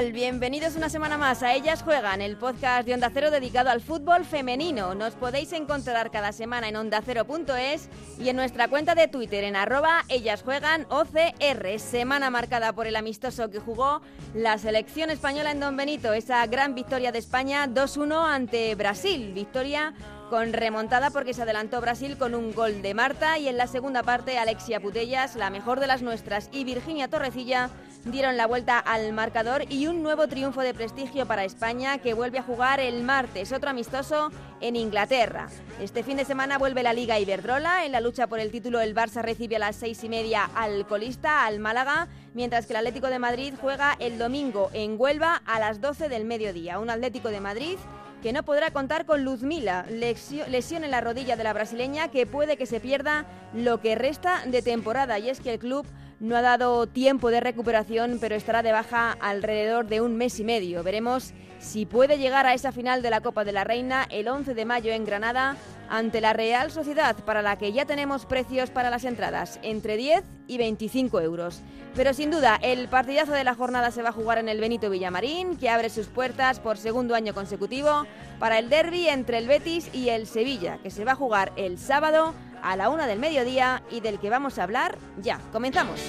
[0.00, 4.24] Bienvenidos una semana más a Ellas Juegan, el podcast de Onda Cero dedicado al fútbol
[4.24, 4.94] femenino.
[4.94, 10.04] Nos podéis encontrar cada semana en ondacero.es y en nuestra cuenta de Twitter en arroba
[10.08, 11.78] Ellas Juegan OCR.
[11.78, 14.00] Semana marcada por el amistoso que jugó
[14.34, 19.32] la selección española en Don Benito, esa gran victoria de España 2-1 ante Brasil.
[19.34, 19.92] Victoria
[20.32, 24.02] con remontada porque se adelantó Brasil con un gol de Marta y en la segunda
[24.02, 27.68] parte Alexia Putellas, la mejor de las nuestras, y Virginia Torrecilla
[28.04, 32.38] dieron la vuelta al marcador y un nuevo triunfo de prestigio para España que vuelve
[32.38, 35.48] a jugar el martes, otro amistoso en Inglaterra.
[35.80, 37.84] Este fin de semana vuelve la Liga Iberdrola.
[37.84, 40.86] En la lucha por el título el Barça recibe a las seis y media al
[40.86, 45.60] colista, al Málaga, mientras que el Atlético de Madrid juega el domingo en Huelva a
[45.60, 46.78] las 12 del mediodía.
[46.78, 47.78] Un Atlético de Madrid
[48.22, 52.56] que no podrá contar con Luzmila, lesión en la rodilla de la brasileña que puede
[52.56, 55.18] que se pierda lo que resta de temporada.
[55.18, 55.84] Y es que el club
[56.22, 60.44] no ha dado tiempo de recuperación, pero estará de baja alrededor de un mes y
[60.44, 60.84] medio.
[60.84, 64.54] Veremos si puede llegar a esa final de la Copa de la Reina el 11
[64.54, 65.56] de mayo en Granada
[65.90, 70.22] ante la Real Sociedad, para la que ya tenemos precios para las entradas, entre 10
[70.46, 71.60] y 25 euros.
[71.96, 74.90] Pero sin duda, el partidazo de la jornada se va a jugar en el Benito
[74.90, 78.06] Villamarín, que abre sus puertas por segundo año consecutivo
[78.38, 81.78] para el derby entre el Betis y el Sevilla, que se va a jugar el
[81.78, 82.32] sábado
[82.62, 85.40] a la una del mediodía y del que vamos a hablar ya.
[85.52, 86.00] Comenzamos.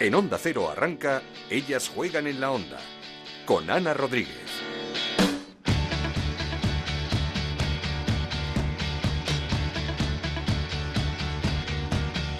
[0.00, 2.78] En Onda Cero arranca Ellas juegan en la onda
[3.46, 4.73] con Ana Rodríguez.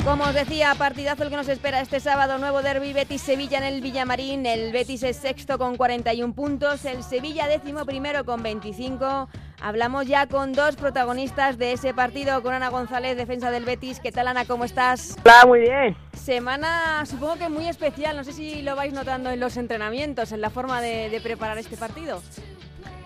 [0.05, 3.81] Como os decía, partidazo el que nos espera este sábado, nuevo derby Betis-Sevilla en el
[3.81, 4.45] Villamarín.
[4.45, 9.31] El Betis es sexto con 41 puntos, el Sevilla décimo primero con 25.
[9.63, 13.99] Hablamos ya con dos protagonistas de ese partido, con Ana González, defensa del Betis.
[13.99, 14.45] ¿Qué tal, Ana?
[14.45, 15.17] ¿Cómo estás?
[15.25, 15.97] Hola, muy bien.
[16.13, 18.15] Semana, supongo que muy especial.
[18.15, 21.79] No sé si lo vais notando en los entrenamientos, en la forma de, preparar este
[21.79, 22.23] partido.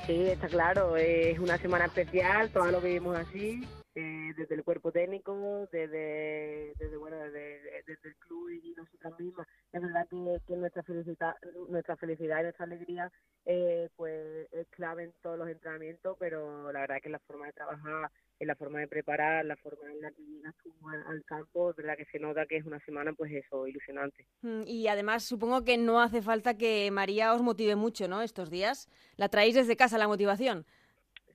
[0.04, 0.96] Sí, está claro.
[0.96, 3.64] Es una semana especial, todos lo vivimos así.
[4.00, 9.48] Eh, desde el cuerpo técnico, desde, desde bueno, desde, desde, el club y nosotras mismas.
[9.72, 11.34] Es verdad que, que nuestra felicidad,
[11.68, 13.10] nuestra felicidad y nuestra alegría,
[13.44, 17.54] eh, pues es clave en todos los entrenamientos, pero la verdad que la forma de
[17.54, 21.70] trabajar, en la forma de preparar, la forma en la que llegas tú al, campo,
[21.70, 24.28] es verdad que se nota que es una semana, pues eso, ilusionante.
[24.42, 28.22] Mm, y además supongo que no hace falta que María os motive mucho, ¿no?
[28.22, 30.66] Estos días, la traéis desde casa la motivación.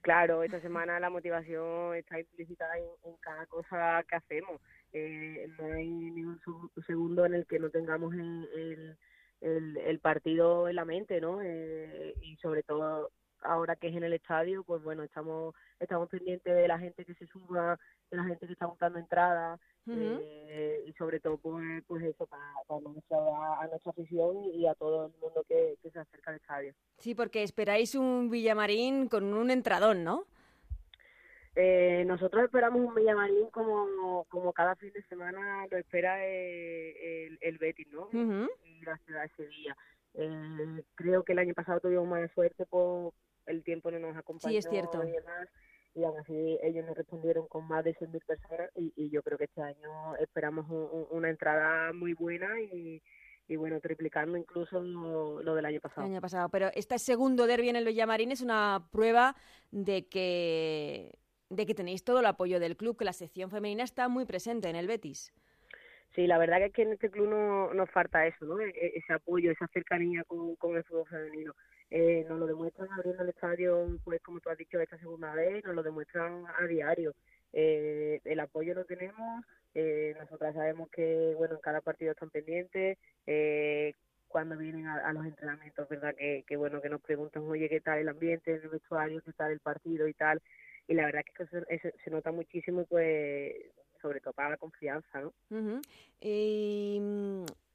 [0.03, 4.59] Claro, esta semana la motivación está implícita en, cada cosa que hacemos.
[4.91, 6.41] Eh, no hay ningún
[6.85, 8.97] segundo en el que no tengamos el,
[10.01, 11.41] partido en la mente, ¿no?
[11.41, 13.11] Eh, y sobre todo
[13.43, 17.13] ahora que es en el estadio, pues bueno, estamos estamos pendientes de la gente que
[17.13, 17.79] se suma,
[18.11, 19.57] de la gente que está buscando entradas,
[19.87, 23.17] eh, y sobre todo pues, pues eso para, nuestra,
[23.59, 26.73] a nuestra afición y a todo el mundo que, se acerca al estadio.
[26.99, 30.25] Sí, porque esperáis un Villamarín con un entradón, ¿no?
[31.55, 37.37] Eh, nosotros esperamos un Villamarín como, como cada fin de semana lo espera eh, el,
[37.41, 38.09] el, Betis, ¿no?
[38.11, 39.77] Y la ciudad de Sevilla.
[40.15, 43.13] Eh, creo que el año pasado tuvimos más suerte por
[43.45, 45.03] el tiempo no nos acompañó sí, es cierto.
[45.03, 45.49] y demás
[45.95, 49.45] y aún así ellos nos respondieron con más de 100.000 personas y, yo creo que
[49.45, 50.65] este año esperamos
[51.11, 53.01] una entrada muy buena y,
[53.55, 56.07] bueno, triplicando incluso lo, del año pasado.
[56.07, 59.35] El año pasado, pero este segundo derby en el Villamarín es una prueba
[59.71, 64.07] de que, de que tenéis todo el apoyo del club, que la sección femenina está
[64.07, 65.31] muy presente en el Betis.
[66.15, 68.59] Sí, la verdad que es que en este club no, nos falta eso, ¿no?
[68.59, 71.53] E, e, ese apoyo, esa cercanía con, con el fútbol femenino
[71.95, 75.63] eh, nos lo demuestran abriendo el estadio, pues como tú has dicho, esta segunda vez,
[75.63, 77.13] nos lo demuestran a diario.
[77.53, 79.45] Eh, el apoyo lo tenemos,
[79.75, 82.97] eh, nosotras sabemos que, bueno, en cada partido están pendientes,
[83.27, 83.93] eh,
[84.27, 86.15] cuando vienen a, los entrenamientos, ¿verdad?
[86.15, 89.33] Que, que, bueno, que nos preguntan, oye, ¿qué tal el ambiente en el vestuario, qué
[89.33, 90.41] tal el partido y tal?
[90.87, 93.53] Y la verdad que se, se nota muchísimo, pues,
[94.03, 95.33] sobre todo para la confianza, ¿no?
[96.21, 96.99] y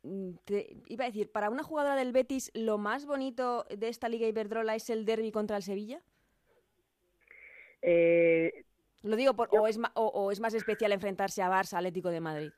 [0.02, 4.08] Mm, te iba a decir, para una jugadora del Betis, ¿lo más bonito de esta
[4.08, 6.00] Liga Iberdrola es el derby contra el Sevilla?
[7.82, 8.64] Eh,
[9.02, 12.50] Lo digo, por, o, es, o, es más especial enfrentarse a Barça, Atlético de Madrid.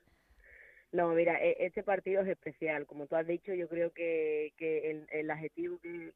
[0.93, 2.87] No, mira, e, este partido es especial.
[2.87, 6.13] Como tú has dicho, yo creo que, que el, adjetivo que,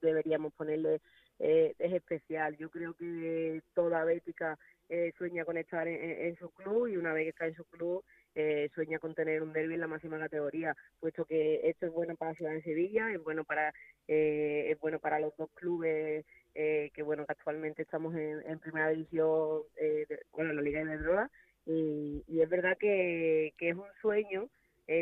[0.00, 1.00] deberíamos ponerle
[1.38, 2.56] eh, es especial.
[2.56, 4.58] Yo creo que toda bética
[4.88, 8.04] eh, sueña con estar en, su club y una vez que está en su club
[8.34, 12.16] eh, sueña con tener un derby en la máxima categoría, puesto que esto es bueno
[12.16, 13.72] para la ciudad de Sevilla, es bueno para
[14.08, 18.90] eh, es bueno para los dos clubes eh, que bueno que actualmente estamos en, primera
[18.90, 21.30] división, eh, bueno, en la Liga de Droga,
[21.66, 24.48] y, y es verdad que, que es un sueño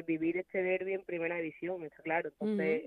[0.07, 2.29] vivir este derby en primera división, está claro.
[2.29, 2.85] Entonces,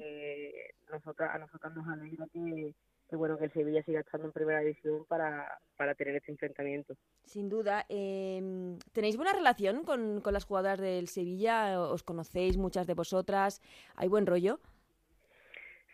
[0.90, 2.74] nosotros, a nosotros nos alegra que,
[3.10, 6.96] que bueno que el Sevilla siga estando en primera división para, para tener este enfrentamiento.
[7.26, 7.86] Sin duda.
[7.90, 11.80] Eh, ¿Tenéis buena relación con, con las jugadoras del Sevilla?
[11.80, 13.62] ¿Os conocéis muchas de vosotras?
[13.96, 14.60] ¿Hay buen rollo?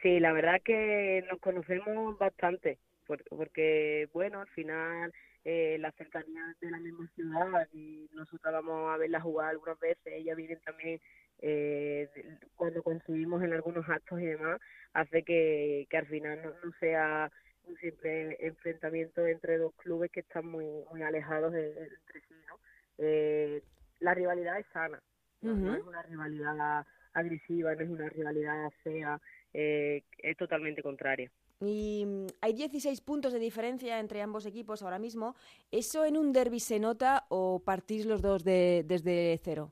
[0.01, 6.71] Sí, la verdad que nos conocemos bastante, porque, bueno, al final eh, la cercanía de
[6.71, 10.99] la misma ciudad y nosotros vamos a verla jugar algunas veces, ellas vienen también
[11.39, 12.09] eh,
[12.55, 14.59] cuando coincidimos en algunos actos y demás,
[14.93, 17.31] hace que, que al final no, sea
[17.63, 22.59] un simple enfrentamiento entre dos clubes que están muy, muy alejados entre sí, ¿no?
[22.97, 23.63] Eh,
[23.99, 25.01] la rivalidad es sana,
[25.41, 25.75] ¿no?
[25.75, 29.19] es una rivalidad agresiva, no es una rivalidad fea,
[29.53, 31.31] eh, es totalmente contraria.
[31.61, 35.35] Y mm, hay 16 puntos de diferencia entre ambos equipos ahora mismo.
[35.71, 39.71] ¿Eso en un derby se nota o partís los dos de, desde cero?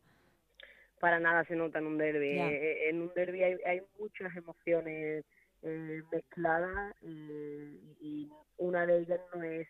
[0.99, 2.37] para nada se nota en un derby.
[2.37, 5.25] Eh, eh, en un derby hay, hay muchas emociones
[5.63, 9.67] eh, mezcladas y una de ellas no es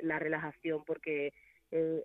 [0.00, 1.32] la relajación porque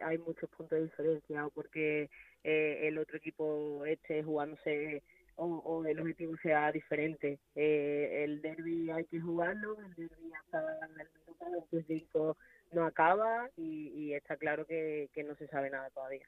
[0.01, 2.09] hay muchos puntos de diferencia o porque
[2.43, 5.01] el otro equipo esté jugándose
[5.35, 7.39] o, o, el objetivo sea diferente.
[7.55, 12.37] el derby hay que jugarlo, el derby hasta el minuto 25
[12.71, 16.27] no acaba y, y está claro que, que no se sabe nada todavía.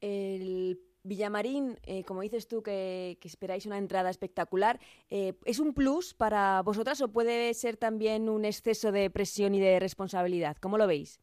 [0.00, 4.78] El Villamarín, eh, como dices tú, que, esperáis una entrada espectacular,
[5.10, 9.60] eh, ¿es un plus para vosotras o puede ser también un exceso de presión y
[9.60, 10.56] de responsabilidad?
[10.60, 11.20] ¿Cómo lo veis?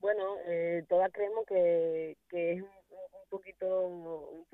[0.00, 2.68] Bueno, eh, todas creemos que, es un,
[3.30, 4.46] poquito un,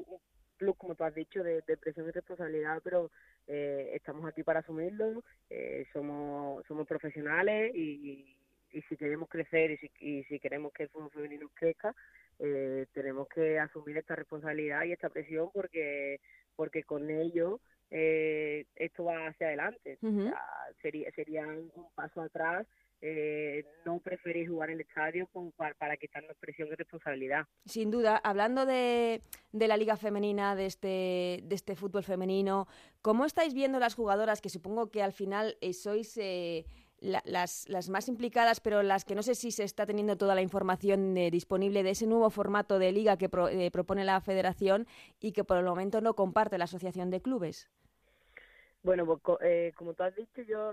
[0.56, 3.10] plus, como tú has dicho, de, presión y responsabilidad, pero
[3.46, 5.22] estamos aquí para asumirlo,
[5.92, 8.36] somos, somos profesionales y,
[8.72, 11.94] y, si queremos crecer y si, y si queremos que el fútbol femenino crezca,
[12.38, 16.20] eh, tenemos que asumir esta responsabilidad y esta presión porque
[16.54, 17.60] porque con ello
[17.90, 19.98] eh, esto va hacia adelante.
[20.82, 22.66] sería sería un paso atrás
[23.08, 27.46] eh, no preferís jugar en el estadio para, para, quitarnos presión y responsabilidad.
[27.64, 29.22] Sin duda, hablando de,
[29.52, 32.66] de, la liga femenina, de este, de este fútbol femenino,
[33.02, 36.18] ¿cómo estáis viendo las jugadoras que supongo que al final sois
[37.00, 40.42] las, las, más implicadas, pero las que no sé si se está teniendo toda la
[40.42, 44.86] información eh, disponible de ese nuevo formato de liga que eh, propone la federación
[45.20, 47.70] y que por el momento no comparte la asociación de clubes.
[48.82, 50.72] Bueno, pues, eh, como tú has dicho, yo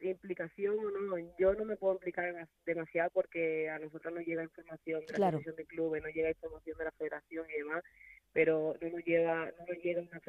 [0.00, 5.04] implicación o no, yo no me puedo implicar demasiado porque a nosotros no llega información
[5.06, 7.82] de la asociación de clubes, no llega información de la federación y demás
[8.36, 10.20] pero no nos llega, no nos llega una,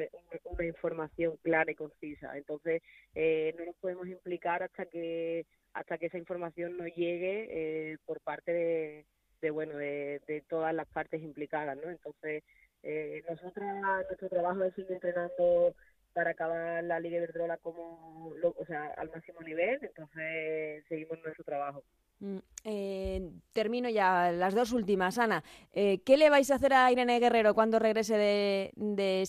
[0.45, 2.37] una, información clara y concisa.
[2.37, 2.81] Entonces,
[3.13, 8.21] eh, no nos podemos implicar hasta que hasta que esa información nos llegue eh, por
[8.21, 9.05] parte de,
[9.41, 11.91] de bueno de, de, todas las partes implicadas, ¿no?
[11.91, 12.45] Entonces,
[12.81, 13.67] eh, nosotros
[14.07, 15.75] nuestro trabajo es seguir entrenando
[16.17, 21.83] para acabar la Liga Iberdrola como, o sea, al máximo nivel, entonces seguimos nuestro trabajo.
[22.21, 25.43] Mm, eh, termino ya las dos últimas, Ana.
[25.73, 29.21] Eh, ¿Qué le vais a hacer a Irene Guerrero cuando regrese de, de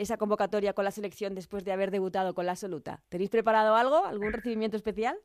[0.00, 3.02] esa convocatoria con la selección después de haber debutado con la absoluta?
[3.08, 4.04] ¿Tenéis preparado algo?
[4.04, 5.18] ¿Algún recibimiento especial?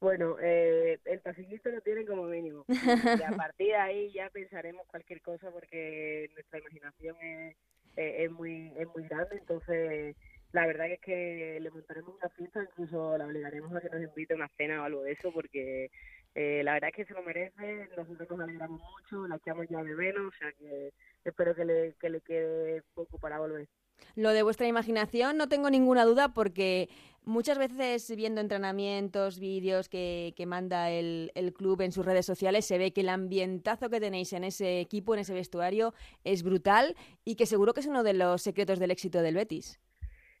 [0.00, 2.64] Bueno, eh, el pasillito lo tienen como mínimo.
[3.20, 7.56] Y a partir de ahí ya pensaremos cualquier cosa porque nuestra imaginación es,
[7.96, 10.16] es, muy, es muy grande, entonces
[10.52, 14.34] la verdad es que le montaremos una fiesta, incluso la obligaremos a que nos invite
[14.34, 15.90] a una cena o algo de eso, porque
[16.34, 19.82] eh, la verdad es que se lo merece, nosotros nos alegramos mucho, la echamos ya
[19.82, 20.92] de menos, o sea que
[21.24, 23.68] espero que le, que le quede poco para volver.
[24.14, 26.88] Lo de vuestra imaginación no tengo ninguna duda porque
[27.24, 32.64] muchas veces viendo entrenamientos, vídeos que, que manda el, el, club en sus redes sociales
[32.64, 36.94] se ve que el ambientazo que tenéis en ese equipo, en ese vestuario, es brutal
[37.24, 39.80] y que seguro que es uno de los secretos del éxito del Betis.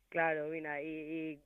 [0.08, 1.40] Claro, mira, y,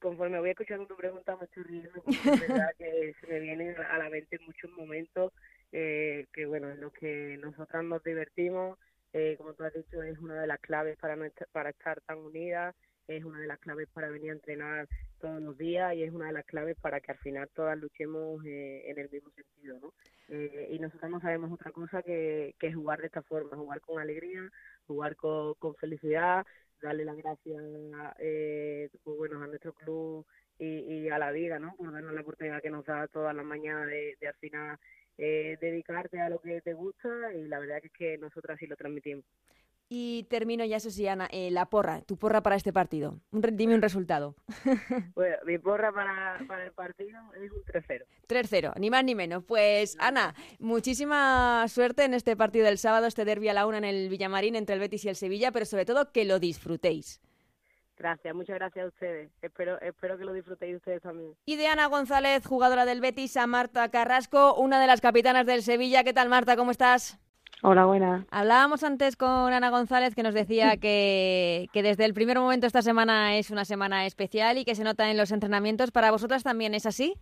[0.00, 3.76] conforme voy escuchando tu pregunta me estoy riendo porque es verdad que se me vienen
[3.78, 5.32] a la mente muchos momentos
[5.72, 8.78] eh, que, bueno, en los que nosotras nos divertimos,
[9.12, 11.16] eh, como tú has dicho, es una de las claves para,
[11.52, 12.74] para estar tan unidas,
[13.08, 14.88] es una de las claves para venir a entrenar
[15.20, 18.44] todos los días y es una de las claves para que al final todas luchemos
[18.44, 19.92] eh, en el mismo sentido, ¿no?
[20.32, 24.48] y nosotros no sabemos otra cosa que, que jugar de esta forma, jugar con alegría,
[24.86, 26.46] jugar con, con felicidad,
[26.80, 27.62] darle las gracias
[28.18, 30.26] eh, pues bueno, a nuestro club
[30.58, 31.74] y, y, a la vida, ¿no?
[31.76, 34.78] Por darnos la oportunidad que nos da todas las mañanas de, de al final
[35.18, 38.76] eh, dedicarte a lo que te gusta y la verdad es que nosotros así lo
[38.76, 39.24] transmitimos.
[39.92, 43.18] Y termino ya, eso sí, Ana, eh, la porra, tu porra para este partido.
[43.32, 44.36] Un, dime un resultado.
[45.16, 48.04] Bueno, mi porra para, para el partido es un 3-0.
[48.28, 49.42] 3-0, ni más ni menos.
[49.42, 53.84] Pues, Ana, muchísima suerte en este partido del sábado, este derbi a la una en
[53.84, 57.20] el Villamarín entre el Betis y el Sevilla, pero sobre todo que lo disfrutéis.
[58.00, 59.30] Gracias, muchas gracias a ustedes.
[59.42, 61.34] Espero, espero que lo disfrutéis ustedes también.
[61.44, 65.62] Y de Ana González, jugadora del Betis, a Marta Carrasco, una de las capitanas del
[65.62, 66.02] Sevilla.
[66.02, 66.56] ¿Qué tal, Marta?
[66.56, 67.20] ¿Cómo estás?
[67.62, 68.24] Hola, buena.
[68.30, 72.80] Hablábamos antes con Ana González que nos decía que, que, desde el primer momento esta
[72.80, 75.90] semana es una semana especial y que se nota en los entrenamientos.
[75.90, 77.12] ¿Para vosotras también es así?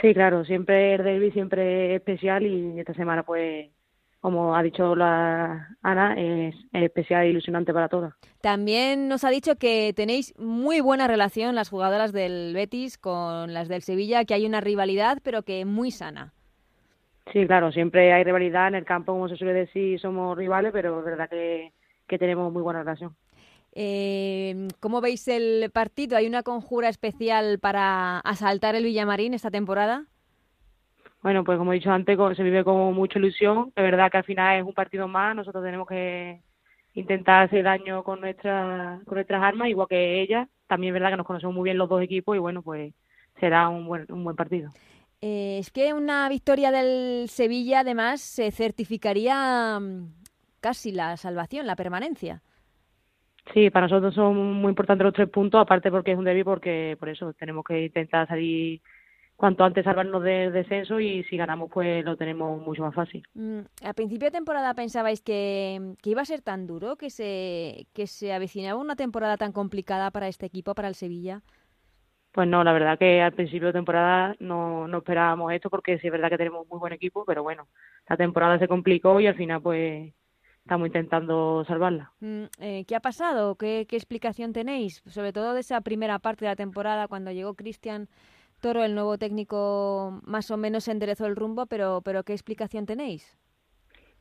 [0.00, 3.68] Sí, claro, siempre el derby siempre especial y esta semana pues
[4.24, 8.14] como ha dicho la Ana, es, especial e ilusionante para todas.
[8.40, 13.68] También nos ha dicho que tenéis muy buena relación las jugadoras del Betis con las
[13.68, 16.32] del Sevilla, que hay una rivalidad, pero que muy sana.
[17.34, 21.00] Sí, claro, siempre hay rivalidad en el campo, como se suele decir, somos rivales, pero
[21.00, 21.74] es verdad que,
[22.18, 23.14] tenemos muy buena relación.
[23.72, 26.16] Eh, ¿Cómo veis el partido?
[26.16, 30.06] ¿Hay una conjura especial para asaltar el Villamarín esta temporada?
[31.24, 33.72] Bueno, pues como he dicho antes, se vive con mucha ilusión.
[33.74, 36.42] Es verdad que al final es un partido más, nosotros tenemos que
[36.92, 40.46] intentar hacer daño con, nuestra, con nuestras armas, igual que ellas.
[40.66, 42.92] También es verdad que nos conocemos muy bien los dos equipos y bueno, pues
[43.40, 44.70] será un buen, un buen partido.
[45.22, 50.08] Eh, es que una victoria del Sevilla, además, se certificaría mm,
[50.60, 52.42] casi la salvación, la permanencia.
[53.54, 56.98] Sí, para nosotros son muy importantes los tres puntos, aparte porque es un débil, porque
[57.00, 58.82] por eso tenemos que intentar salir
[59.36, 63.26] cuanto antes salvarnos del descenso y si ganamos pues lo tenemos mucho más fácil.
[63.34, 67.86] Mm, a principio de temporada pensabais que, que, iba a ser tan duro, que se,
[67.92, 71.42] que se avecinaba una temporada tan complicada para este equipo, para el Sevilla.
[72.32, 76.08] Pues no, la verdad que al principio de temporada no, no esperábamos esto porque sí
[76.08, 77.68] es verdad que tenemos muy buen equipo, pero bueno,
[78.08, 80.12] la temporada se complicó y al final pues
[80.64, 82.12] estamos intentando salvarla.
[82.20, 83.54] Mm, eh, ¿Qué ha pasado?
[83.54, 85.02] ¿Qué, ¿Qué, explicación tenéis?
[85.06, 88.08] Sobre todo de esa primera parte de la temporada cuando llegó Cristian
[88.64, 93.36] Toro, el nuevo técnico, más o menos enderezó el rumbo, pero, pero ¿qué explicación tenéis?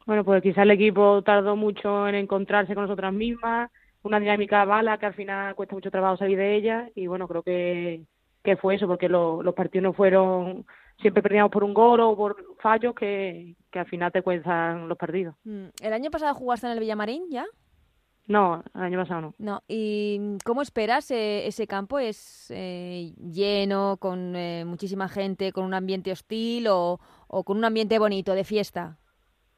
[0.06, 3.72] Bueno, pues quizá el equipo tardó mucho en encontrarse con nosotras mismas,
[4.02, 7.42] una dinámica bala que al final cuesta mucho trabajo salir de ella y bueno, creo
[7.42, 8.02] que,
[8.44, 10.66] que fue eso, porque los partidos no fueron,
[11.00, 14.98] siempre perdíamos por un gol o por fallos que, que al final te cuestan los
[14.98, 15.36] partidos.
[15.46, 17.46] Mm, ¿El año pasado jugaste en el Villamarín ya?
[18.26, 19.34] No, el año pasado no.
[19.38, 22.00] No, ¿y cómo esperas eh, ese campo?
[22.00, 27.66] ¿Es eh, lleno, con eh, muchísima gente, con un ambiente hostil o, o con un
[27.66, 28.98] ambiente bonito, de fiesta?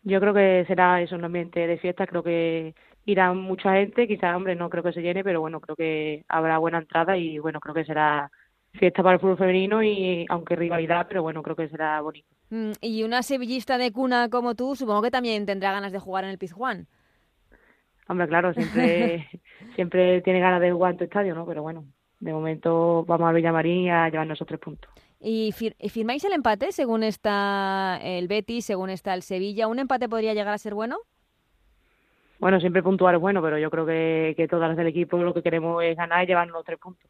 [0.01, 4.35] Yo creo que será eso, un ambiente de fiesta, creo que irá mucha gente, quizás,
[4.35, 7.59] hombre, no creo que se llene, pero bueno, creo que habrá buena entrada y bueno,
[7.59, 8.31] creo que será
[8.73, 12.27] fiesta para el fútbol femenino y aunque rivalidad, pero bueno, creo que será bonito.
[12.49, 16.23] Mm, y una sevillista de cuna como tú, supongo que también tendrá ganas de jugar
[16.23, 16.87] en el Pizjuán.
[18.07, 19.27] Hombre, claro, siempre
[19.75, 21.45] siempre tiene ganas de jugar en tu estadio, ¿no?
[21.45, 21.85] Pero bueno,
[22.19, 24.91] de momento vamos a Villamarín a llevarnos esos tres puntos.
[25.19, 29.67] ¿Y firmáis el empate según está el Betis, según está el Sevilla?
[29.67, 30.97] ¿Un empate podría llegar a ser bueno?
[32.39, 35.33] bueno, siempre puntuar es bueno, pero yo creo que, que todas las del equipo lo
[35.33, 37.09] que queremos es ganar y llevarnos los tres puntos.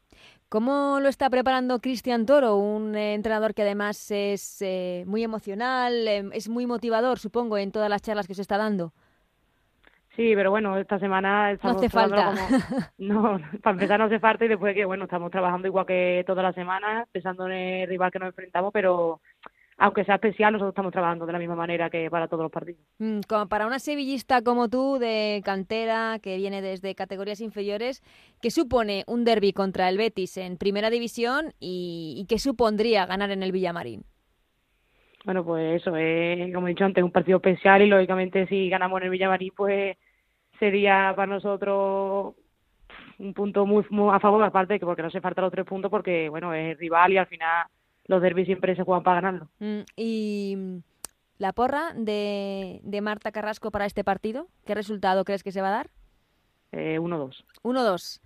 [0.50, 6.30] ¿Cómo lo está preparando Cristian Toro, un entrenador que además es eh, muy emocional, eh,
[6.34, 8.94] es muy motivador, supongo, en todas las charlas que se está dando?
[10.16, 12.34] Sí, pero bueno, esta semana estamos no hace falta.
[12.98, 16.42] No, para empezar no hace falta y después que, bueno, estamos trabajando igual que toda
[16.42, 19.20] la semana, pensando en el rival que nos enfrentamos, pero
[19.78, 22.80] aunque sea especial, nosotros estamos trabajando de la misma manera que para todos los partidos.
[23.00, 28.02] Mm, como para una sevillista como tú, de cantera, que viene desde categorías inferiores,
[28.42, 33.44] ¿qué supone un derby contra el Betis en primera división y, qué supondría ganar en
[33.44, 34.04] el Villamarín?
[35.26, 39.00] Bueno, pues eso, es, como he dicho antes, un partido especial y lógicamente si ganamos
[39.00, 39.98] en el Villamarín, pues
[40.60, 42.36] sería para nosotros
[43.18, 45.90] un punto muy, muy a favor, aparte que porque no se falta los tres puntos,
[45.90, 47.68] porque bueno, es rival y al final
[48.08, 49.50] los derbis siempre se juegan para ganarlo.
[49.60, 50.58] Mm, ¿Y
[51.38, 54.48] la porra de, de Marta Carrasco para este partido?
[54.66, 55.90] ¿Qué resultado crees que se va a dar?
[56.72, 57.44] Eh, 1-2.
[57.64, 58.22] 1-2.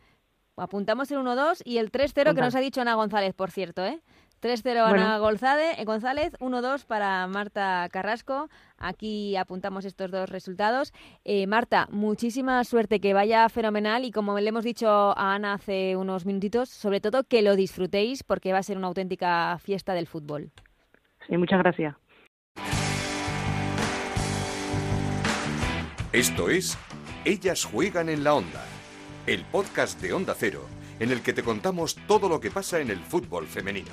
[0.58, 4.00] Apuntamos el 1-2 y el 3-0 que nos ha dicho Ana González, por cierto, ¿eh?
[4.42, 8.50] 3-0 Ana González, González 1-2 para Marta Carrasco.
[8.78, 10.94] Aquí apuntamos estos dos resultados.
[11.26, 15.96] Eh, Marta, muchísima suerte, que vaya fenomenal y como le hemos dicho a Ana hace
[15.96, 20.08] unos minutitos, sobre todo que lo disfrutéis porque va a ser una auténtica fiesta del
[20.08, 20.52] fútbol.
[21.28, 21.96] Sí, muchas gracias.
[26.12, 26.78] Esto es
[27.24, 28.66] Ellas juegan en la onda,
[29.30, 30.66] el podcast de Onda Cero
[31.00, 33.92] en el que te contamos todo lo que pasa en el fútbol femenino.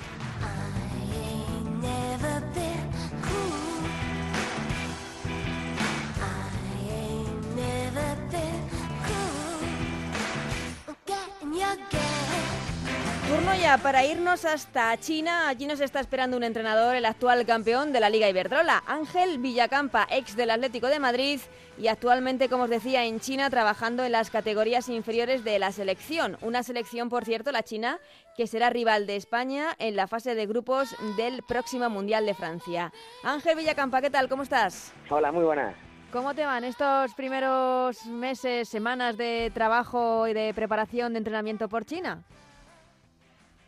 [13.67, 15.49] Para irnos hasta China.
[15.49, 20.07] Allí nos está esperando un entrenador, el actual campeón de la Liga Iberdrola, Ángel Villacampa,
[20.09, 21.41] ex del Atlético de Madrid
[21.77, 26.37] y actualmente, como os decía, en China trabajando en las categorías inferiores de la selección.
[26.41, 27.99] Una selección, por cierto, la China,
[28.37, 32.93] que será rival de España en la fase de grupos del próximo Mundial de Francia.
[33.23, 34.29] Ángel Villacampa, ¿qué tal?
[34.29, 34.93] ¿Cómo estás?
[35.09, 35.75] Hola, muy buenas.
[36.13, 41.85] ¿Cómo te van estos primeros meses, semanas de trabajo y de preparación de entrenamiento por
[41.85, 42.23] China?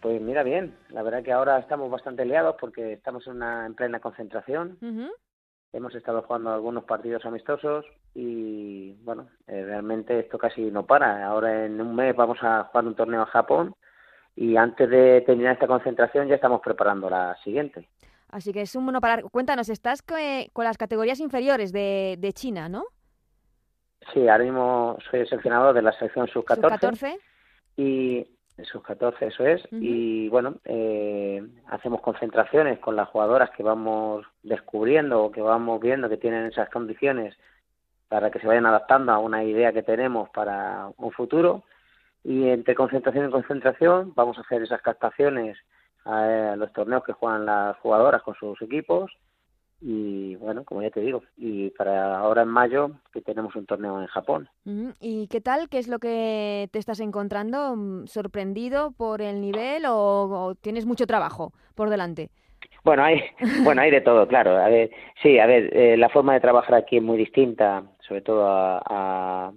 [0.01, 3.75] Pues mira bien, la verdad que ahora estamos bastante liados porque estamos en, una, en
[3.75, 4.77] plena concentración.
[5.73, 11.25] Hemos estado jugando algunos partidos amistosos y bueno, eh, realmente esto casi no para.
[11.25, 13.75] Ahora en un mes vamos a jugar un torneo a Japón
[14.35, 17.89] y antes de terminar esta concentración ya estamos preparando la siguiente.
[18.29, 19.21] Así que es un mono para...
[19.23, 22.85] Cuéntanos, estás con las categorías inferiores de, de China, ¿no?
[24.13, 26.55] Sí, ahora mismo soy seleccionado de la selección sub-14.
[26.55, 27.19] ¿Sub-14?
[27.75, 29.61] Y sus 14, eso es.
[29.71, 36.09] Y bueno, eh, hacemos concentraciones con las jugadoras que vamos descubriendo o que vamos viendo
[36.09, 37.35] que tienen esas condiciones
[38.07, 41.63] para que se vayan adaptando a una idea que tenemos para un futuro.
[42.23, 45.57] Y entre concentración y concentración vamos a hacer esas captaciones
[46.05, 49.11] a los torneos que juegan las jugadoras con sus equipos
[49.81, 54.01] y bueno, como ya te digo, y para ahora en mayo que tenemos un torneo
[54.01, 54.49] en Japón.
[54.99, 55.69] ¿Y qué tal?
[55.69, 57.75] ¿Qué es lo que te estás encontrando?
[57.75, 62.29] Mm, ¿Sorprendido por el nivel o, tienes mucho trabajo por delante?
[62.83, 63.21] Bueno, hay,
[63.63, 64.57] bueno, hay de todo, claro.
[64.57, 68.21] A ver, sí, a ver, eh, la forma de trabajar aquí es muy distinta, sobre
[68.21, 69.51] todo a, a,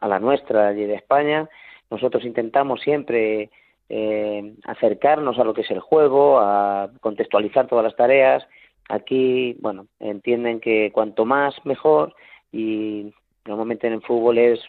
[0.00, 1.48] a la nuestra allí de España.
[1.90, 3.50] Nosotros intentamos siempre
[3.88, 8.46] eh, acercarnos a lo que es el juego, a contextualizar todas las tareas
[8.88, 12.14] Aquí, bueno, entienden que cuanto más mejor
[12.52, 13.12] y
[13.44, 14.60] normalmente en el fútbol es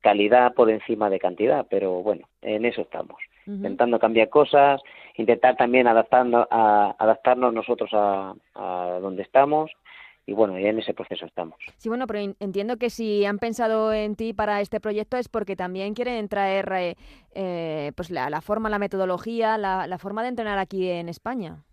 [0.00, 4.80] calidad por encima de cantidad, pero bueno, en eso estamos, intentando cambiar cosas,
[5.16, 9.70] intentar también adaptando, a, adaptarnos nosotros a, a donde estamos
[10.26, 11.56] y bueno, y en ese proceso estamos.
[11.76, 15.56] Sí, bueno, pero entiendo que si han pensado en ti para este proyecto es porque
[15.56, 16.96] también quieren traer eh,
[17.34, 21.64] eh, pues la, la, forma, la metodología, la, la forma de entrenar aquí en España.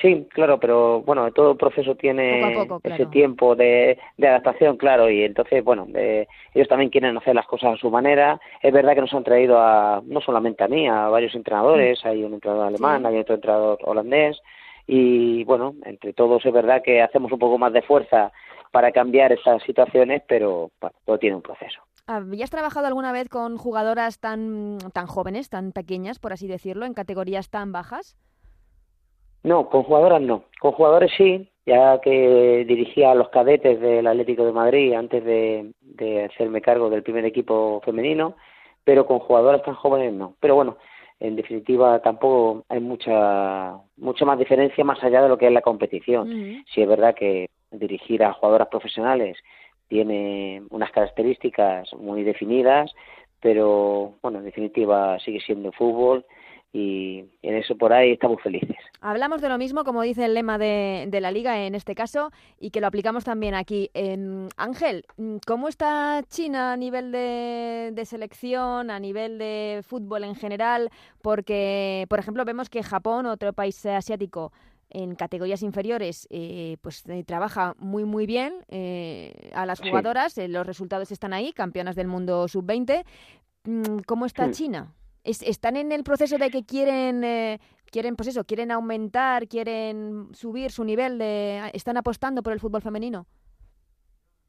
[0.00, 2.42] Sí, claro, pero bueno, todo proceso tiene
[2.82, 7.76] ese tiempo de, adaptación, claro, y entonces, bueno, ellos también quieren hacer las cosas a
[7.76, 8.40] su manera.
[8.60, 12.24] Es verdad que nos han traído a, no solamente a mí, a varios entrenadores, hay
[12.24, 14.40] un entrenador alemán, hay otro entrenador holandés,
[14.86, 18.32] y bueno, entre todos es verdad que hacemos un poco más de fuerza
[18.70, 20.72] para cambiar estas situaciones, pero
[21.04, 21.80] todo tiene un proceso.
[22.06, 26.92] ¿Habías trabajado alguna vez con jugadoras tan, tan jóvenes, tan pequeñas, por así decirlo, en
[26.92, 28.16] categorías tan bajas?
[29.44, 30.44] No, con jugadoras no.
[30.58, 35.72] Con jugadores sí, ya que dirigía a los cadetes del Atlético de Madrid antes de,
[35.80, 38.36] de hacerme cargo del primer equipo femenino,
[38.84, 40.34] pero con jugadoras tan jóvenes no.
[40.40, 40.78] Pero bueno,
[41.20, 45.62] en definitiva tampoco hay mucha mucha más diferencia más allá de lo que es la
[45.62, 46.28] competición.
[46.28, 49.36] Si Sí es verdad que dirigir a jugadoras profesionales
[49.88, 52.92] tiene unas características muy definidas,
[53.40, 56.24] pero bueno, en definitiva sigue siendo fútbol
[56.74, 58.76] y en eso por ahí estamos felices.
[59.00, 62.70] Hablamos de lo mismo, como dice el lema de, la liga en este caso, y
[62.70, 63.90] que lo aplicamos también aquí.
[64.56, 65.04] Ángel,
[65.46, 70.90] ¿cómo está China a nivel de, selección, a nivel de fútbol en general?
[71.22, 74.52] Porque, por ejemplo, vemos que Japón, otro país asiático,
[74.90, 80.36] en categorías inferiores, eh, pues eh, trabaja muy muy bien eh, a las jugadoras.
[80.48, 83.04] los resultados están ahí, campeonas del mundo sub-20.
[83.64, 84.92] Mm, ¿Cómo está China?
[85.24, 87.58] Están en el proceso de que quieren, eh,
[87.90, 92.82] quieren, pues eso, quieren aumentar, quieren subir su nivel, de, están apostando por el fútbol
[92.82, 93.26] femenino.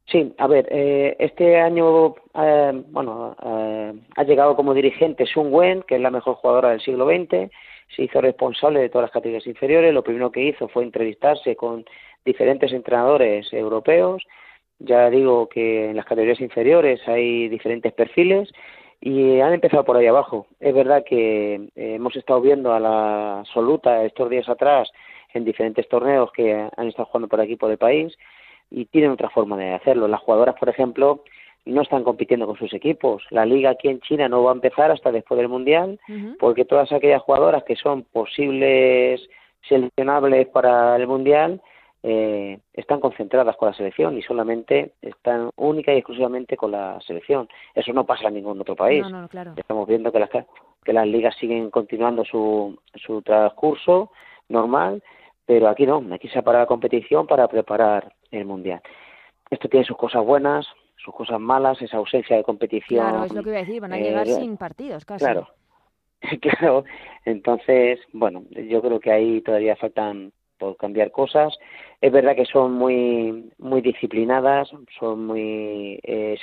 [0.08, 5.96] Sí, a ver, eh, este año, eh, bueno, ha llegado como dirigente Sun Wen, que
[5.96, 7.50] es la mejor jugadora del siglo XX,
[7.96, 11.86] se hizo responsable de todas las categorías inferiores, lo primero que hizo fue entrevistarse con
[12.24, 14.24] diferentes entrenadores europeos,
[14.80, 18.52] ya digo que en las categorías inferiores hay diferentes perfiles
[19.06, 20.48] y han empezado por ahí abajo.
[20.60, 24.92] Es verdad que eh, hemos estado viendo a la absoluta estos días atrás
[25.36, 28.18] en diferentes torneos que han estado jugando por aquí por el país
[28.72, 30.08] y tienen otra forma de hacerlo.
[30.08, 31.24] Las jugadoras, por ejemplo,
[31.66, 33.22] no están compitiendo con sus equipos.
[33.30, 36.00] La liga aquí en China no va a empezar hasta después del Mundial
[36.40, 39.22] porque todas aquellas jugadoras que son posibles
[39.70, 41.62] seleccionables para el Mundial
[42.08, 47.50] eh, están concentradas con la selección y solamente están única y exclusivamente con la selección.
[47.74, 49.04] Eso no pasa en ningún otro país.
[49.58, 54.12] Estamos viendo que las, que las ligas siguen continuando su, su transcurso
[54.50, 55.02] normal,
[55.48, 58.84] pero aquí no, aquí se ha parado la competición para preparar el Mundial.
[59.50, 63.04] Esto tiene sus cosas buenas, sus cosas malas, esa ausencia de competición.
[63.04, 65.26] Claro, es lo que iba a decir, van a llegar eh, sin partidos casi.
[65.26, 65.48] Claro,
[66.40, 66.84] claro,
[67.26, 71.58] entonces, bueno, yo creo que ahí todavía faltan por cambiar cosas.
[72.02, 76.38] Es verdad que son muy muy disciplinadas, son muy eh,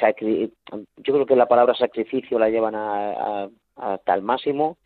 [0.97, 4.79] yo creo que la palabra sacrificio la llevan a, hasta el máximo,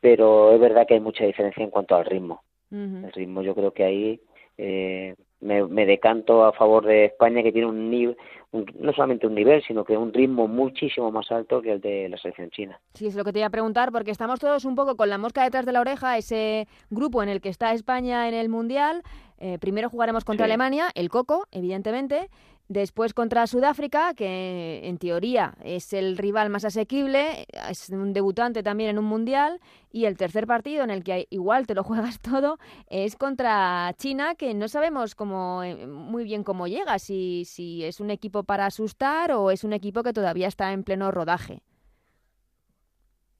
[0.00, 2.42] pero es verdad que hay mucha diferencia en cuanto al ritmo.
[2.70, 4.20] El ritmo yo creo que ahí
[4.58, 8.16] eh, me, decanto a favor de España que tiene un nivel,
[8.52, 12.16] no solamente un nivel, sino que un ritmo muchísimo más alto que el de la
[12.16, 12.80] selección china.
[12.94, 15.18] Sí, es lo que te iba a preguntar, porque estamos todos un poco con la
[15.18, 19.02] mosca detrás de la oreja, ese grupo en el que está España en el Mundial.
[19.38, 22.28] Eh, primero jugaremos contra Alemania, el Coco, evidentemente,
[22.68, 28.90] Después contra Sudáfrica, que en teoría es el rival más asequible, es un debutante también
[28.90, 29.58] en un mundial.
[29.90, 34.34] Y el tercer partido, en el que igual te lo juegas todo, es contra China,
[34.34, 37.46] que no sabemos eh, muy bien cómo llega, si
[37.82, 41.62] es un equipo para asustar o es un equipo que todavía está en pleno rodaje.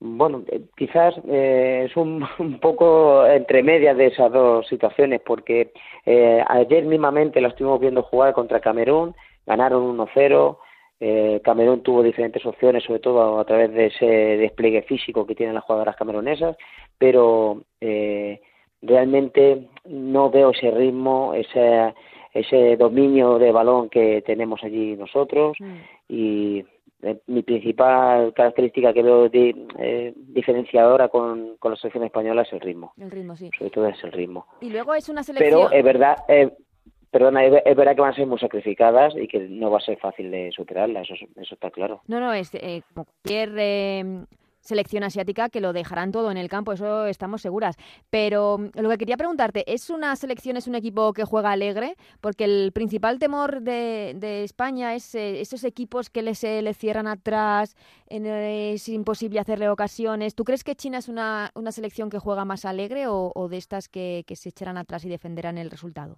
[0.01, 2.25] Bueno, eh, quizás eh, es un,
[2.61, 5.71] poco entre medias de esas dos situaciones, porque
[6.05, 10.57] eh, ayer mismamente la estuvimos viendo jugar contra Camerún, ganaron 1-0,
[11.01, 15.55] eh, Camerún tuvo diferentes opciones, sobre todo a través de ese despliegue físico que tienen
[15.55, 16.57] las jugadoras camerunesas,
[16.97, 18.41] pero eh,
[18.81, 21.93] realmente no veo ese ritmo, ese,
[22.33, 25.75] ese dominio de balón que tenemos allí nosotros mm.
[26.09, 26.65] y
[27.01, 32.59] eh, mi principal característica que veo eh, diferenciadora con, con, la selección española es el
[32.59, 32.93] ritmo.
[32.99, 33.49] El ritmo, sí.
[33.57, 34.47] Sobre todo es el ritmo.
[34.61, 35.67] Y luego es una selección...
[35.67, 36.51] Pero es verdad, eh,
[37.09, 39.97] perdona, es, verdad que van a ser muy sacrificadas y que no va a ser
[39.97, 42.01] fácil de superarla, eso, eso está claro.
[42.07, 43.49] No, no, es eh, cualquier
[44.69, 47.75] selección asiática que lo dejarán todo en el campo, eso estamos seguras.
[48.09, 51.95] Pero mm, lo que quería preguntarte, ¿es una selección, es un equipo que juega alegre?
[52.21, 57.75] Porque el principal temor de, España es eh, esos equipos que le cierran atrás,
[58.07, 60.35] es imposible hacerle ocasiones.
[60.35, 63.89] ¿Tú crees que China es una, una selección que juega más alegre o, de estas
[63.89, 66.17] que, se echarán atrás y defenderán el resultado?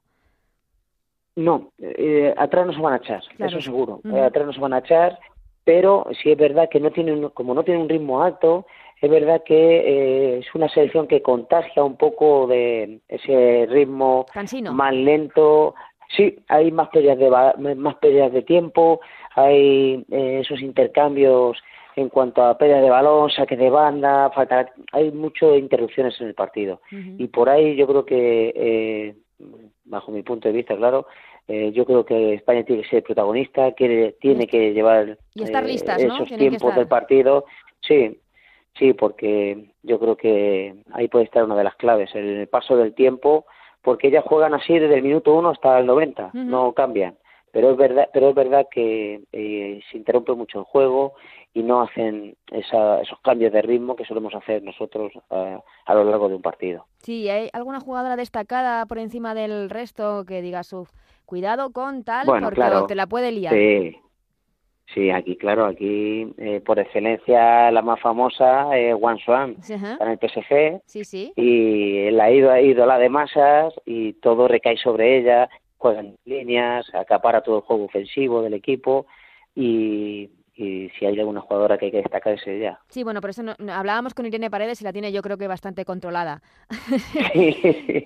[1.35, 4.01] No, eh, atrás no se van a echar, eso seguro.
[4.03, 5.17] Eh, atrás no se van a echar
[5.63, 8.65] pero sí es verdad que no tiene como no tiene un ritmo alto,
[9.01, 14.25] es verdad que eh, es una selección que contagia un poco de ese ritmo
[14.73, 15.75] más lento.
[16.15, 18.99] Sí, hay más pérdidas de más pérdidas de tiempo,
[19.35, 21.57] hay eh, esos intercambios
[21.95, 26.33] en cuanto a pérdida de balón, saque de banda, falta, hay muchas interrupciones en el
[26.33, 26.81] partido.
[26.91, 29.15] Y por ahí yo creo que eh,
[29.85, 31.07] bajo mi punto de vista, claro,
[31.47, 36.29] eh, yo creo que España tiene que ser protagonista, quiere, tiene que llevar eh, esos
[36.37, 37.45] tiempos del partido.
[37.81, 38.19] Sí,
[38.77, 42.93] sí, porque yo creo que ahí puede estar una de las claves, el paso del
[42.93, 43.45] tiempo,
[43.81, 47.17] porque ellas juegan así desde el minuto uno hasta el 90, no cambian.
[47.51, 51.15] Pero es verdad, pero es verdad que eh, se interrumpe mucho el juego
[51.53, 56.35] y no hacen esos cambios de ritmo que solemos hacer nosotros a lo largo de
[56.35, 56.85] un partido.
[56.99, 60.89] Sí, ¿hay alguna jugadora destacada por encima del resto que digas, uff,
[61.31, 63.53] cuidado con tal, porque te la puede liar.
[63.53, 63.97] Sí.
[64.93, 70.19] Sí, aquí, claro, aquí eh, por excelencia la más famosa es Juan Swan, en el
[70.19, 71.31] PSG, sí, sí.
[71.37, 77.41] y la ido la de masas y todo recae sobre ella, juega en líneas, acapara
[77.41, 79.05] todo el juego ofensivo del equipo
[79.55, 82.79] y y si hay alguna jugadora que hay que destacar es ella.
[82.89, 85.47] Sí, bueno, por eso no, hablábamos con Irene Paredes y la tiene yo creo que
[85.47, 86.41] bastante controlada.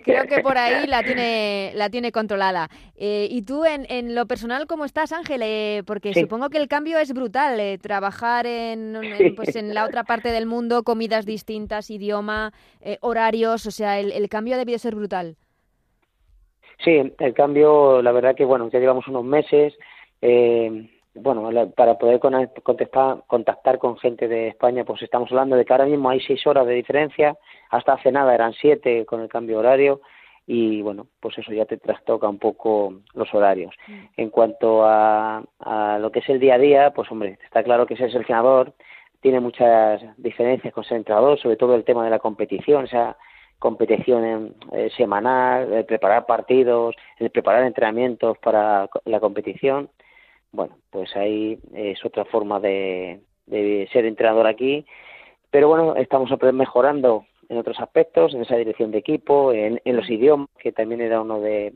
[0.04, 2.70] creo que por ahí la tiene, la tiene controlada.
[2.96, 5.42] Eh, y tú en, en, lo personal, ¿cómo estás, Ángel?
[5.44, 10.04] Eh, porque supongo que el cambio es brutal, eh, trabajar en, pues en la otra
[10.04, 12.54] parte del mundo, comidas distintas, idioma,
[13.02, 15.38] horarios, o sea, el, el cambio ha debido ser brutal.
[16.84, 19.74] Sí, el cambio, la verdad que bueno, ya llevamos unos meses.
[20.22, 25.74] Eh, bueno, para poder contestar, contactar con gente de España, pues estamos hablando de que
[25.74, 27.38] ahora mismo hay seis horas de diferencia,
[27.70, 30.02] hasta hace nada eran siete con el cambio horario
[30.48, 33.74] y bueno, pues eso ya te trastoca un poco los horarios.
[33.88, 34.06] Mm.
[34.18, 37.86] En cuanto a, a lo que es el día a día, pues hombre, está claro
[37.88, 38.74] que ser seleccionador
[39.22, 43.18] tiene muchas diferencias con ser entrenador, sobre todo el tema de la competición, esa
[43.58, 49.90] competición eh, semanal, el preparar partidos, el preparar entrenamientos para la competición
[50.56, 53.22] bueno, pues ahí es otra forma de,
[53.92, 54.86] ser entrenador aquí.
[55.52, 60.50] Pero bueno, estamos mejorando en otros aspectos, en esa dirección de equipo, en, los idiomas,
[60.60, 61.74] que también era uno de,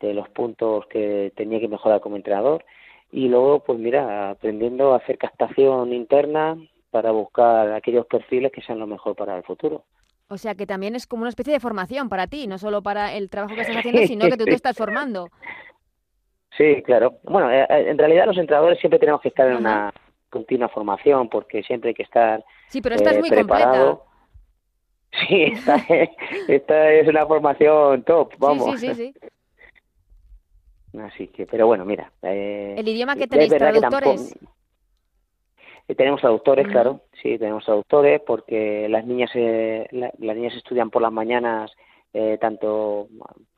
[0.00, 2.64] los puntos que tenía que mejorar como entrenador.
[3.12, 6.56] Y luego, pues mira, aprendiendo a hacer captación interna
[6.90, 9.84] para buscar aquellos perfiles que sean lo mejor para el futuro.
[10.28, 13.14] O sea que también es como una especie de formación para ti, no solo para
[13.14, 15.28] el trabajo que estás haciendo, sino que tú te estás formando.
[16.56, 17.18] Sí, claro.
[17.22, 19.92] Bueno, eh, eh, en realidad los entrenadores siempre tenemos que estar en una
[20.28, 23.98] continua formación porque siempre hay que estar sí, pero esta es eh, muy preparado.
[23.98, 24.10] completa.
[25.28, 26.10] Sí, esta es,
[26.46, 28.78] esta es una formación top, vamos.
[28.78, 29.12] Sí, sí, sí,
[30.92, 30.98] sí.
[31.00, 32.12] Así que, pero bueno, mira.
[32.22, 34.30] Eh, El idioma que es tenéis, que traductores.
[34.30, 34.50] tampoco-
[35.88, 40.90] eh, tenemos traductores, claro, sí, tenemos traductores porque las niñas eh, la- las niñas estudian
[40.90, 41.72] por las mañanas
[42.12, 43.08] eh, tanto,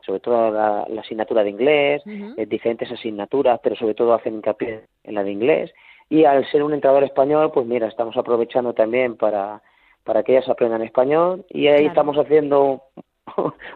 [0.04, 4.84] sobre todo la, la asignatura de inglés, eh, diferentes asignaturas, pero sobre todo hacen hincapié
[5.04, 5.72] en la de inglés.
[6.10, 9.62] Y al ser un entrenador español, pues mira, estamos aprovechando también para,
[10.04, 11.88] para que ellas aprendan español y ahí Claro.
[11.88, 12.82] estamos haciendo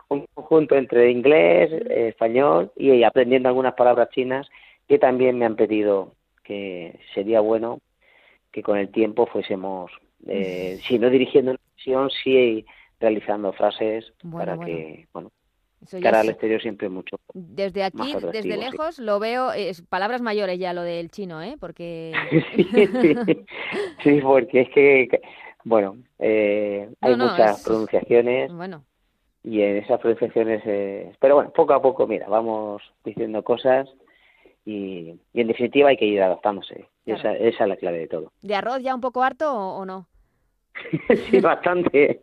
[0.09, 4.47] un conjunto entre inglés, eh, español y aprendiendo algunas palabras chinas
[4.89, 6.12] que también me han pedido
[6.45, 7.81] que sería bueno
[8.53, 9.91] que con el tiempo fuésemos,
[10.29, 12.65] eh, si no dirigiendo una sesión, sí
[13.01, 14.67] realizando frases Bueno, para bueno.
[14.73, 15.31] que, bueno,
[16.03, 17.17] cara al exterior siempre mucho.
[17.35, 18.49] Desde aquí, desde sí.
[18.49, 21.57] lejos, lo veo, es palabras mayores ya lo del chino, ¿eh?
[21.61, 22.15] Porque...
[22.57, 23.47] sí, sí,
[24.03, 25.21] sí, porque es que,
[25.65, 28.85] bueno, eh, hay No, no, muchas es- pronunciaciones Bueno,
[29.45, 33.89] y en esas pronunciaciones, eh, pero bueno, poco a poco, mira, vamos diciendo cosas
[34.65, 36.89] y, y en definitiva hay que ir adaptándose.
[37.05, 37.21] Y Claro.
[37.21, 38.33] Esa, esa es la clave de todo.
[38.43, 40.09] ¿de arroz ya un poco harto o, o no?
[41.31, 42.21] sí, bastante.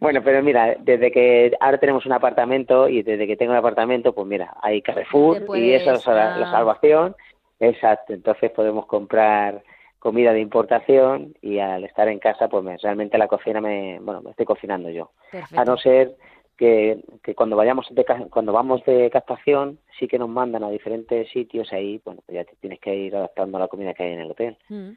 [0.00, 4.14] bueno, pero mira, desde que ahora tenemos un apartamento y desde que tengo un apartamento,
[4.14, 6.52] pues mira, hay Carrefour y esa es la, la ah.
[6.52, 7.16] salvación.
[7.60, 9.62] Exacto, entonces podemos comprar
[9.98, 14.20] comida de importación y al estar en casa, pues me- realmente la cocina me, bueno,
[14.20, 15.12] me estoy cocinando yo.
[15.30, 15.60] Perfecto.
[15.60, 16.16] A no ser
[16.58, 21.30] que, que cuando vayamos de, cuando vamos de captación sí que nos mandan a diferentes
[21.30, 24.12] sitios ahí, bueno, pues ya te tienes que ir adaptando a la comida que hay
[24.12, 24.58] en el hotel.
[24.68, 24.90] Mm.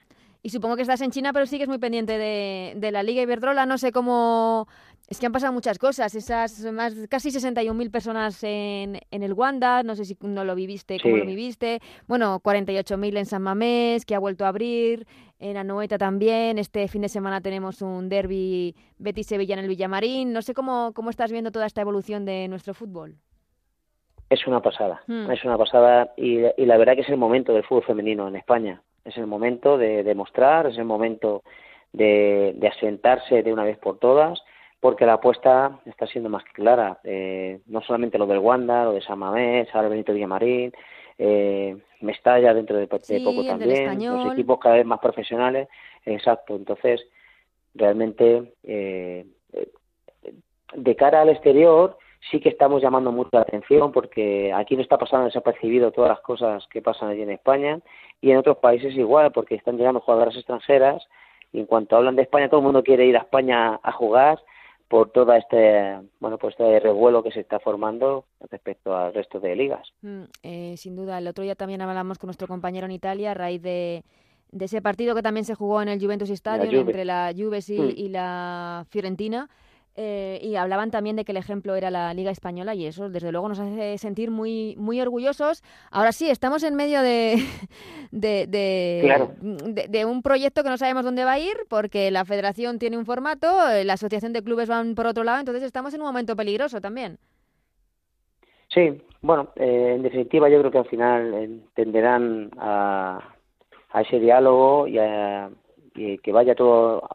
[0.47, 3.65] Y supongo que estás en China, pero sigues muy pendiente de, de la Liga Iberdrola.
[3.65, 4.65] No sé cómo...
[5.09, 6.15] Es que han pasado muchas cosas.
[6.15, 9.83] Esas más casi 61.000 personas en, en el Wanda.
[9.83, 11.19] No sé si no lo viviste, cómo Sí.
[11.19, 11.81] lo viviste.
[12.07, 15.05] Bueno, 48.000 en San Mamés, que ha vuelto a abrir.
[15.37, 16.59] En Anoeta también.
[16.59, 20.31] Este fin de semana tenemos un derby Betis-Sevilla en el Villamarín.
[20.31, 23.17] No sé cómo, cómo estás viendo toda esta evolución de nuestro fútbol.
[24.29, 25.29] Es una pasada, Hmm.
[25.29, 28.37] es una pasada y, y la verdad que es el momento del fútbol femenino en
[28.37, 28.81] España.
[29.07, 31.43] Es el momento de demostrar, es el momento
[31.93, 34.43] de, de asentarse de una vez por todas,
[34.79, 36.99] porque la apuesta está siendo más que clara.
[37.03, 40.73] Eh, no solamente lo del Wanda, lo de San Mamés, ahora Benito Villamarín,
[41.17, 45.67] eh, Mestalla dentro de, de Sí, poco también, los equipos cada vez más profesionales.
[46.05, 47.01] Exacto, entonces
[47.73, 49.69] realmente eh, eh,
[50.75, 51.97] de cara al exterior
[52.31, 56.21] sí que estamos llamando mucho la atención porque aquí no está pasando desapercibido todas las
[56.21, 57.79] cosas que pasan allí en España
[58.21, 61.03] y en otros países igual porque están llegando jugadoras extranjeras
[61.53, 64.39] y en cuanto hablan de España todo el mundo quiere ir a España a jugar
[64.89, 69.55] por todo este bueno pues este revuelo que se está formando respecto al resto de
[69.55, 69.87] ligas.
[70.01, 73.33] Mm, eh, sin duda, el otro día también hablamos con nuestro compañero en Italia a
[73.33, 74.03] raíz de,
[74.51, 76.79] de ese partido que también se jugó en el Juventus Stadium Juve.
[76.79, 77.89] entre la Juve Mm.
[77.97, 79.49] y la Fiorentina.
[79.97, 83.31] Eh, y hablaban también de que el ejemplo era la Liga Española y eso desde
[83.31, 85.63] luego nos hace sentir muy muy orgullosos.
[85.91, 87.35] Ahora sí, estamos en medio de,
[88.11, 89.31] de, de, Claro.
[89.41, 92.97] de- de un proyecto que no sabemos dónde va a ir porque la federación tiene
[92.97, 96.07] un formato, eh, la asociación de clubes van por otro lado, entonces estamos en un
[96.07, 97.17] momento peligroso también.
[98.69, 103.19] Sí, bueno, eh, en definitiva yo creo que al final tenderán a,
[103.91, 105.49] a ese diálogo y, a,
[105.95, 107.07] y que vaya todo,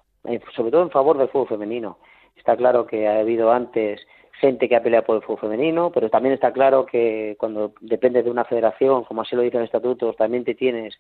[0.57, 1.99] sobre todo en favor del fútbol femenino.
[2.37, 4.01] Está claro que ha habido antes
[4.41, 8.25] gente que ha peleado por el fútbol femenino, pero también está claro que cuando dependes
[8.25, 10.99] de una federación, como así lo dicen los estatutos, también te tienes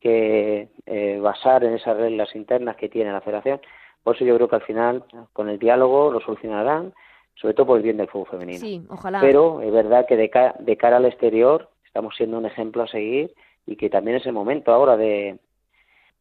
[0.00, 3.60] que eh, basar en esas reglas internas que tiene la federación.
[4.02, 6.92] Por eso yo creo que al final, con el diálogo, lo solucionarán,
[7.34, 9.20] sobre todo por el bien del fútbol femenino Sí, ojalá.
[9.20, 12.88] pero es verdad que de, ca- de cara al exterior estamos siendo un ejemplo a
[12.88, 13.32] seguir
[13.64, 15.38] y que también es el momento ahora de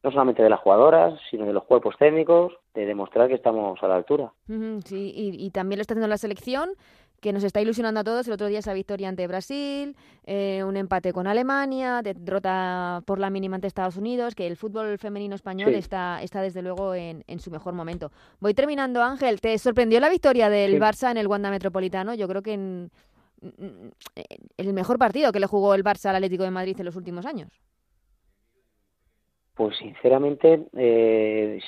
[0.04, 3.88] no solamente de las jugadoras sino de los cuerpos técnicos de demostrar que estamos a
[3.88, 4.32] la altura
[4.86, 6.72] Sí, y, y también lo está haciendo la selección,
[7.22, 8.26] que nos está ilusionando a todos.
[8.28, 13.30] El otro día esa victoria ante Brasil, eh, un empate con Alemania, derrota por la
[13.30, 15.76] mínima ante Estados Unidos, que el fútbol femenino español Sí.
[15.78, 18.12] está, está desde luego en, en su mejor momento.
[18.40, 19.40] Voy terminando, Ángel.
[19.40, 20.78] ¿Te sorprendió la victoria del Sí.
[20.80, 22.16] Barça en el Wanda Metropolitano?
[22.16, 22.92] Yo creo que en
[24.58, 27.26] el mejor partido que le jugó el Barça al Atlético de Madrid en los últimos
[27.28, 27.50] años.
[29.62, 31.60] Pues sinceramente eh,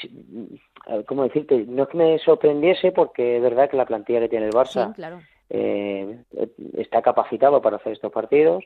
[1.05, 4.47] cómo decirte no es que me sorprendiese porque es verdad que la plantilla que tiene
[4.47, 5.19] el Barça Sí, claro.
[5.51, 6.17] eh,
[6.75, 8.63] está capacitado para hacer estos partidos,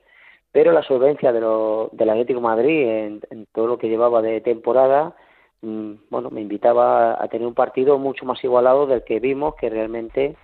[0.54, 4.22] pero la solvencia de lo, del Atlético de Madrid en, en todo lo que llevaba
[4.22, 5.14] de temporada,
[5.62, 9.70] mm, bueno, me invitaba a tener un partido mucho más igualado del que vimos, que
[9.70, 10.38] realmente,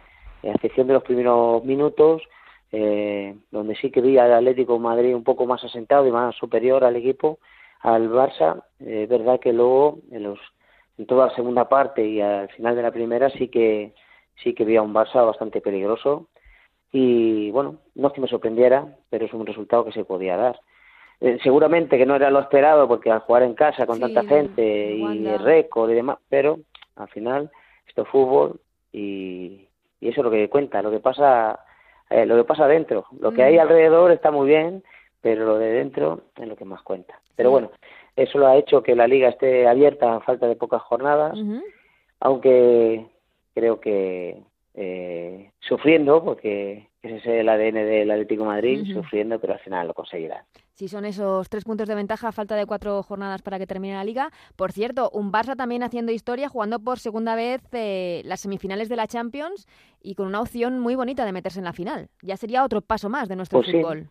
[0.43, 2.21] a excepción de los primeros minutos,
[2.73, 6.35] eh, donde sí que vi al Atlético de Madrid un poco más asentado y más
[6.35, 7.39] superior al equipo,
[7.83, 10.39] al Barça, es verdad que luego en los
[10.97, 13.93] en toda la segunda parte y al final de la primera sí que
[14.43, 16.27] sí que vi a un Barça bastante peligroso
[16.91, 20.59] y bueno, no es que me sorprendiera, pero es un resultado que se podía dar.
[21.19, 24.95] Eh, seguramente que no era lo esperado porque al jugar en casa con tanta gente
[24.95, 26.59] y el récord y demás, pero
[26.95, 27.49] al final
[27.87, 28.59] esto es fútbol
[28.91, 29.67] y,
[29.99, 31.59] y eso es lo que cuenta, lo que pasa
[32.13, 33.61] eh, lo que pasa dentro, lo que hay mm.
[33.61, 34.83] alrededor está muy bien,
[35.21, 37.19] pero lo de dentro es lo que más cuenta.
[37.35, 37.71] Pero bueno,
[38.15, 41.37] eso lo ha hecho que la liga esté abierta a falta de pocas jornadas,
[42.19, 43.05] aunque
[43.53, 44.43] creo que
[44.75, 49.87] eh, sufriendo, porque ese es el ADN del Atlético de Madrid, sufriendo, pero al final
[49.87, 50.45] lo conseguirá.
[50.73, 54.03] Si son esos tres puntos de ventaja, falta de cuatro jornadas para que termine la
[54.03, 54.31] liga.
[54.55, 58.95] Por cierto, un Barça también haciendo historia, jugando por segunda vez eh, las semifinales de
[58.95, 59.67] la Champions
[60.01, 62.09] y con una opción muy bonita de meterse en la final.
[62.21, 64.09] Ya sería otro paso más de nuestro pues fútbol.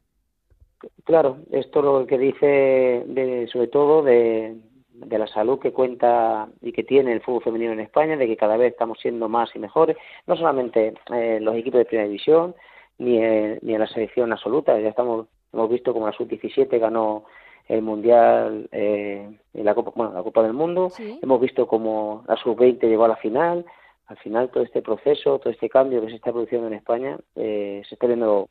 [1.04, 4.56] Claro, esto lo que dice de, sobre todo de,
[4.92, 8.36] de la salud que cuenta y que tiene el fútbol femenino en España, de que
[8.36, 12.54] cada vez estamos siendo más y mejores, no solamente eh, los equipos de primera división,
[12.98, 17.24] ni, ni en la selección absoluta, ya estamos, hemos visto como la sub-17 ganó
[17.68, 22.36] el mundial eh, en la Copa, bueno, la Copa del Mundo, hemos visto como la
[22.36, 23.64] sub-20 llegó a la final,
[24.06, 27.82] al final todo este proceso, todo este cambio que se está produciendo en España eh,
[27.88, 28.50] se está viendo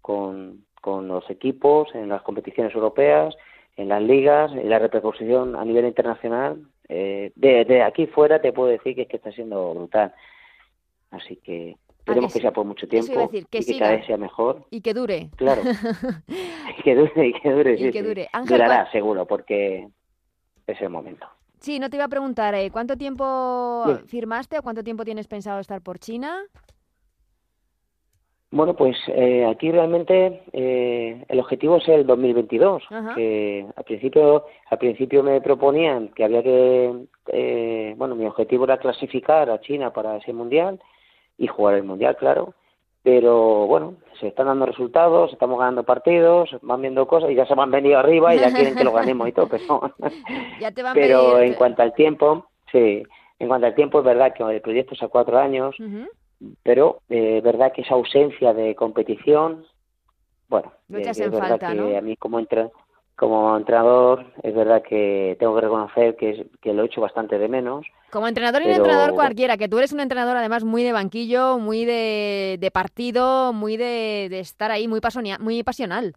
[0.00, 3.34] con, con los equipos en las competiciones europeas
[3.76, 8.68] en las ligas, en la repercusión a nivel internacional, eh, de, aquí fuera te puedo
[8.68, 10.14] decir que es que está siendo brutal.
[11.10, 14.64] Así que esperemos que, sea por mucho tiempo y que cada vez sea mejor.
[14.70, 15.30] Y que dure.
[15.36, 15.62] Claro.
[16.78, 18.28] y que dure, y que dure, sí, que dure.
[18.46, 19.86] Durará, seguro, porque
[20.66, 21.26] es el momento.
[21.60, 25.60] Sí, no te iba a preguntar, eh, ¿cuánto tiempo firmaste o cuánto tiempo tienes pensado
[25.60, 26.44] estar por China?
[28.56, 32.84] Bueno, pues eh, aquí realmente eh, el objetivo es el 2022.
[33.14, 38.78] Que al principio, al principio me proponían que había que, eh, bueno, mi objetivo era
[38.78, 40.80] clasificar a China para ese mundial
[41.36, 42.54] y jugar el mundial, claro.
[43.02, 47.54] Pero bueno, se están dando resultados, estamos ganando partidos, van viendo cosas y ya se
[47.54, 49.48] me han venido arriba y ya quieren que lo ganemos y todo.
[49.48, 49.92] Pero,
[50.94, 53.02] pero en cuanto al tiempo, sí,
[53.38, 55.76] en cuanto al tiempo es verdad que el proyecto es a cuatro años
[56.62, 59.64] pero eh, es verdad que esa ausencia de competición,
[60.48, 62.38] bueno, eh, es, verdad que a mí como
[63.16, 67.48] como entrenador es verdad que tengo que reconocer que, que lo he hecho bastante de
[67.48, 67.86] menos.
[68.10, 71.58] Como entrenador y un entrenador cualquiera, que tú eres un entrenador además muy de banquillo,
[71.58, 75.00] muy de, de partido, muy de, de estar ahí, muy,
[75.40, 76.14] muy pasional.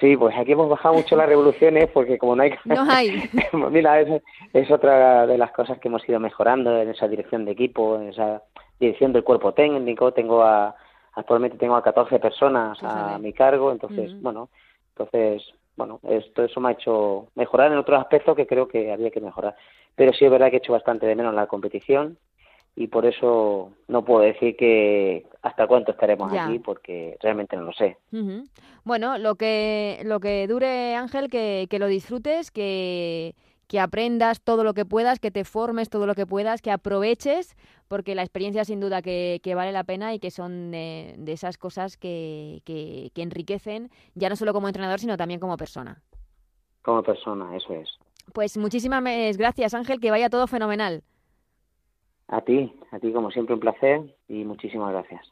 [0.00, 2.54] Sí, pues aquí hemos bajado mucho las revoluciones porque como no hay...
[2.64, 3.28] No hay.
[3.70, 7.52] Mira, es, es, otra de las cosas que hemos ido mejorando en esa dirección de
[7.52, 8.42] equipo, en esa
[8.86, 10.12] dirección del cuerpo técnico.
[10.12, 10.74] Tengo a,
[11.14, 14.48] actualmente tengo a 14 personas a mi cargo, entonces, bueno,
[14.90, 15.42] entonces,
[15.76, 19.20] bueno, esto eso me ha hecho mejorar en otros aspectos que creo que había que
[19.20, 19.54] mejorar.
[19.94, 22.18] Pero sí es verdad que he hecho bastante de menos la competición
[22.74, 27.72] y por eso no puedo decir que hasta cuánto estaremos aquí porque realmente no lo
[27.72, 27.98] sé.
[28.84, 33.34] Bueno, lo que lo que dure Ángel, que, que lo disfrutes, que
[33.66, 37.56] que aprendas todo lo que puedas, que te formes todo lo que puedas, que aproveches,
[37.88, 41.96] porque la experiencia sin duda que, vale la pena y que son de, esas cosas
[41.96, 46.02] que, que, que enriquecen, ya no solo como entrenador, sino también como persona.
[46.82, 47.88] Como persona, eso es.
[48.32, 49.02] Pues muchísimas
[49.36, 51.02] gracias Ángel, que vaya todo fenomenal.
[52.28, 55.31] A ti, a ti como siempre un placer y muchísimas gracias.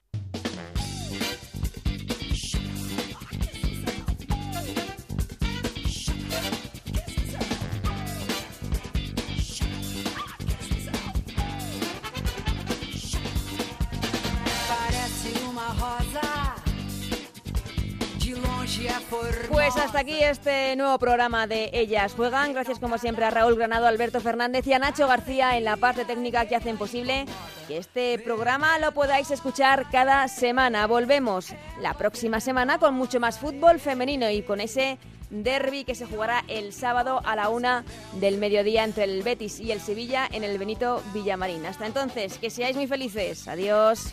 [19.48, 22.52] Pues hasta aquí este nuevo programa de Ellas Juegan.
[22.52, 26.04] Gracias como siempre a Raúl Granado, Alberto Fernández y a Nacho García en la parte
[26.04, 27.24] técnica que hacen posible
[27.66, 30.86] que este programa lo podáis escuchar cada semana.
[30.86, 34.98] Volvemos la próxima semana con mucho más fútbol femenino y con ese
[35.30, 37.84] derby que se jugará el sábado a la una
[38.14, 41.66] del mediodía entre el Betis y el Sevilla en el Benito Villamarín.
[41.66, 43.48] Hasta entonces, que seáis muy felices.
[43.48, 44.12] Adiós.